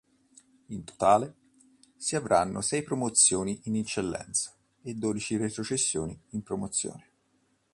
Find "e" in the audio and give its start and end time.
4.81-4.95